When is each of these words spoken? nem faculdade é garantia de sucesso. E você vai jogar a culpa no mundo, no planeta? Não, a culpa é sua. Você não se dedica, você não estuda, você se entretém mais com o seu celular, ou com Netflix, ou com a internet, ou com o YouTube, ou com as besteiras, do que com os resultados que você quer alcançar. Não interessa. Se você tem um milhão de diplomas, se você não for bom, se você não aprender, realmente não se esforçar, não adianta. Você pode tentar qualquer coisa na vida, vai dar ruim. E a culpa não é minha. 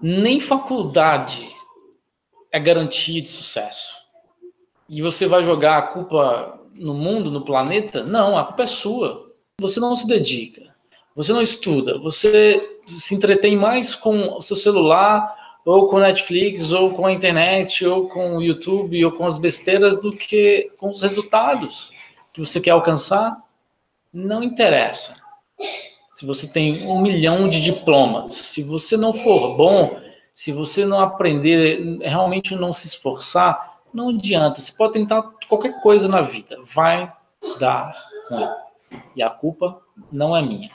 nem 0.00 0.40
faculdade 0.40 1.54
é 2.52 2.58
garantia 2.58 3.20
de 3.20 3.28
sucesso. 3.28 3.94
E 4.88 5.02
você 5.02 5.26
vai 5.26 5.42
jogar 5.42 5.78
a 5.78 5.82
culpa 5.82 6.60
no 6.74 6.94
mundo, 6.94 7.30
no 7.30 7.44
planeta? 7.44 8.02
Não, 8.02 8.38
a 8.38 8.44
culpa 8.44 8.62
é 8.62 8.66
sua. 8.66 9.32
Você 9.60 9.80
não 9.80 9.96
se 9.96 10.06
dedica, 10.06 10.74
você 11.14 11.32
não 11.32 11.40
estuda, 11.40 11.98
você 11.98 12.78
se 12.86 13.14
entretém 13.14 13.56
mais 13.56 13.94
com 13.94 14.36
o 14.36 14.42
seu 14.42 14.54
celular, 14.54 15.34
ou 15.64 15.88
com 15.88 15.98
Netflix, 15.98 16.70
ou 16.70 16.94
com 16.94 17.06
a 17.06 17.12
internet, 17.12 17.84
ou 17.84 18.08
com 18.08 18.36
o 18.36 18.42
YouTube, 18.42 19.04
ou 19.04 19.10
com 19.10 19.26
as 19.26 19.36
besteiras, 19.36 20.00
do 20.00 20.12
que 20.12 20.70
com 20.76 20.88
os 20.88 21.02
resultados 21.02 21.90
que 22.32 22.38
você 22.38 22.60
quer 22.60 22.70
alcançar. 22.70 23.36
Não 24.12 24.42
interessa. 24.42 25.16
Se 26.16 26.24
você 26.24 26.48
tem 26.48 26.88
um 26.88 27.02
milhão 27.02 27.46
de 27.46 27.60
diplomas, 27.60 28.32
se 28.32 28.62
você 28.62 28.96
não 28.96 29.12
for 29.12 29.54
bom, 29.54 30.00
se 30.34 30.50
você 30.50 30.86
não 30.86 30.98
aprender, 30.98 31.98
realmente 32.00 32.56
não 32.56 32.72
se 32.72 32.86
esforçar, 32.86 33.80
não 33.92 34.08
adianta. 34.08 34.58
Você 34.58 34.72
pode 34.72 34.94
tentar 34.94 35.22
qualquer 35.46 35.78
coisa 35.82 36.08
na 36.08 36.22
vida, 36.22 36.56
vai 36.74 37.12
dar 37.60 37.94
ruim. 38.30 38.48
E 39.14 39.22
a 39.22 39.28
culpa 39.28 39.78
não 40.10 40.34
é 40.34 40.40
minha. 40.40 40.70